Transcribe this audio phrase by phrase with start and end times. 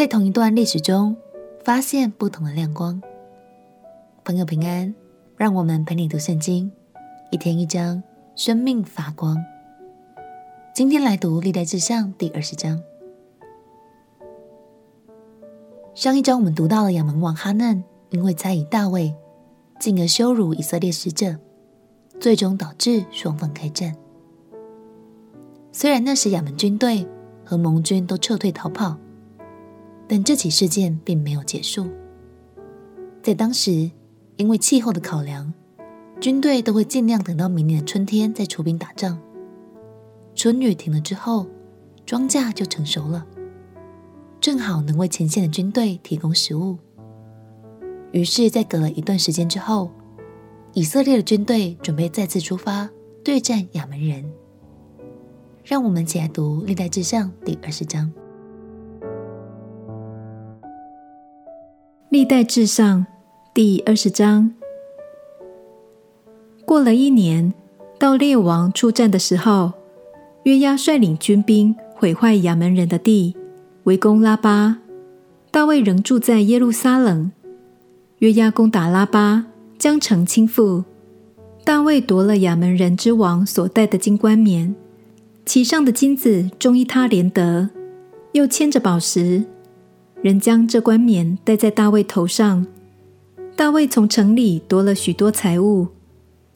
[0.00, 1.14] 在同一段历史中
[1.62, 3.02] 发现不同的亮光。
[4.24, 4.94] 朋友平安，
[5.36, 6.72] 让我们陪你读圣经，
[7.30, 8.02] 一天一章，
[8.34, 9.36] 生命发光。
[10.74, 12.80] 今天来读历代志上第二十章。
[15.94, 19.14] 上一章我们读到了亚扪王哈嫩因为猜疑大卫，
[19.78, 21.36] 进而羞辱以色列使者，
[22.18, 23.94] 最终导致双方开战。
[25.72, 27.06] 虽然那时亚扪军队
[27.44, 28.96] 和盟军都撤退逃跑，
[30.12, 31.86] 但这起事件并没有结束。
[33.22, 33.88] 在当时，
[34.38, 35.54] 因为气候的考量，
[36.20, 39.16] 军队都会尽量等到明年的春天再出兵打仗。
[40.34, 41.46] 春雨停了之后，
[42.04, 43.24] 庄稼就成熟了，
[44.40, 46.76] 正好能为前线的军队提供食物。
[48.10, 49.92] 于是，在隔了一段时间之后，
[50.72, 52.90] 以色列的军队准备再次出发
[53.24, 54.28] 对战亚门人。
[55.62, 58.06] 让我们一起来读《历代志上》第二十章。
[62.10, 62.98] 《历代志上》
[63.54, 64.52] 第二十章。
[66.64, 67.54] 过了一年，
[68.00, 69.74] 到列王出战的时候，
[70.42, 73.36] 约押率领军兵毁坏亚扪人的地，
[73.84, 74.78] 围攻拉巴。
[75.52, 77.30] 大卫仍住在耶路撒冷。
[78.18, 79.46] 约押攻打拉巴，
[79.78, 80.82] 将城倾覆。
[81.62, 84.74] 大卫夺了亚扪人之王所戴的金冠冕，
[85.46, 87.70] 其上的金子重一他连得，
[88.32, 89.44] 又嵌着宝石。
[90.22, 92.66] 人将这冠冕戴在大卫头上。
[93.56, 95.88] 大卫从城里夺了许多财物，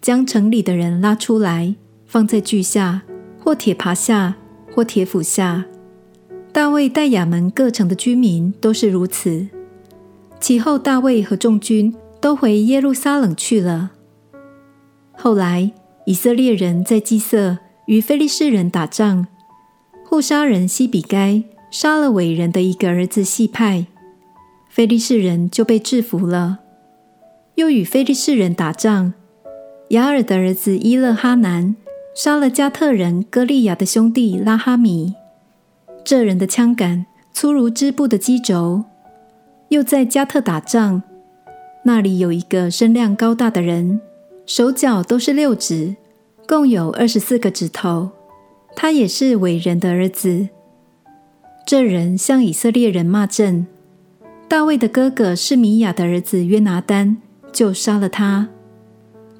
[0.00, 1.74] 将城里的人拉出来，
[2.06, 3.02] 放在锯下。
[3.38, 4.34] 或铁耙下，
[4.74, 5.64] 或铁斧下。
[6.52, 9.46] 大卫带亚门各城的居民都是如此。
[10.40, 13.92] 其后，大卫和众军都回耶路撒冷去了。
[15.12, 15.70] 后来，
[16.06, 19.28] 以色列人在基色与非利士人打仗，
[20.04, 21.44] 户沙人西比该
[21.78, 23.84] 杀了伟人的一个儿子细派，
[24.70, 26.60] 菲利士人就被制服了。
[27.56, 29.12] 又与菲利士人打仗，
[29.90, 31.76] 雅尔的儿子伊勒哈南。
[32.14, 35.16] 杀了加特人歌利亚的兄弟拉哈米，
[36.02, 38.82] 这人的枪杆粗如织布的机轴。
[39.68, 41.02] 又在加特打仗，
[41.84, 44.00] 那里有一个身量高大的人，
[44.46, 45.94] 手脚都是六指，
[46.48, 48.08] 共有二十四个指头。
[48.74, 50.48] 他也是伟人的儿子。
[51.66, 53.66] 这人向以色列人骂阵，
[54.46, 57.20] 大卫的哥哥是米亚的儿子约拿单
[57.52, 58.48] 就杀了他。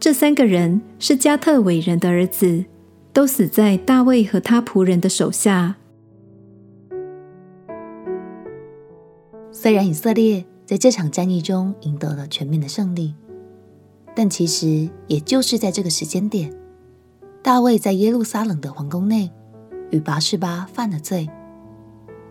[0.00, 2.64] 这三个人是加特伟人的儿子，
[3.12, 5.76] 都死在大卫和他仆人的手下。
[9.52, 13.14] 虽然以色列在这场战役中赢得了全面的胜利，
[14.16, 16.52] 但其实也就是在这个时间点，
[17.40, 19.30] 大卫在耶路撒冷的皇宫内
[19.92, 21.30] 与拔示巴犯了罪，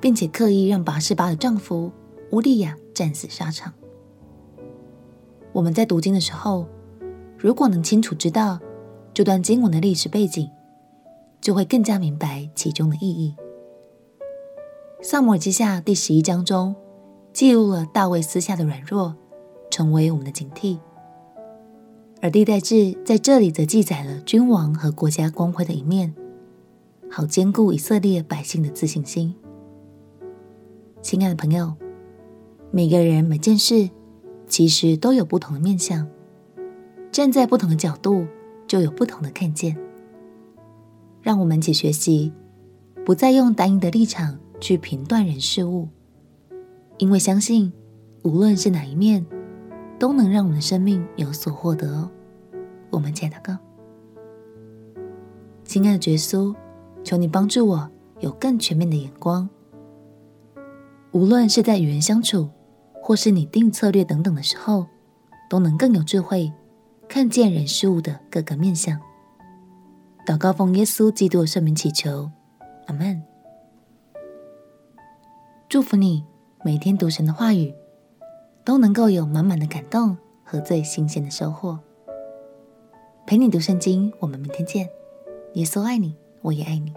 [0.06, 1.92] 并且刻意让拔示巴的丈夫
[2.30, 3.74] 乌利亚战死沙场。
[5.52, 6.68] 我们在读经的时候，
[7.40, 8.60] 如果能清楚知道
[9.16, 10.48] 这段经文的历史背景，
[11.42, 13.36] 就会更加明白其中的意义。
[15.02, 16.76] 撒母耳记下第十一章中
[17.34, 19.16] 记录了大卫私下的软弱，
[19.72, 20.78] 成为我们的警惕；
[22.22, 26.14] 而历代志在这里则记载了君王和国家光辉的一面，
[27.10, 29.34] 好兼顾以色列百姓的自信心。
[31.06, 31.72] 亲爱的朋友，
[32.72, 33.92] 每个人每件事
[34.48, 36.08] 其实都有不同的面向。
[37.12, 38.26] 站在不同的角度，
[38.66, 39.78] 就有不同的看见。
[41.22, 42.34] 让我们一起学习，
[43.06, 45.90] 不再用单一的立场去评断人事物，
[46.98, 47.72] 因为相信
[48.24, 49.24] 无论是哪一面，
[50.00, 52.10] 都能让我们的生命有所获得。
[52.90, 53.58] 我们接着祷告，
[55.64, 56.56] 亲爱的耶稣，
[57.04, 57.88] 求你帮助我
[58.22, 59.48] 有更全面的眼光，
[61.16, 62.50] 无论是在与人相处，
[63.02, 64.86] 或是拟定策略等等的时候，
[65.50, 66.52] 都能更有智慧。
[67.08, 69.00] 看见人事物的各个面向，
[70.28, 72.30] 祷告奉耶稣基督的圣名祈求，
[72.88, 73.24] 阿门。
[75.70, 76.26] 祝福你
[76.66, 77.74] 每天读神的话语，
[78.66, 81.80] 都能够有满满的感动和最新鲜的收获。
[83.26, 84.90] 陪你读圣经，我们明天见。
[85.54, 86.94] 耶稣爱你，我也爱你。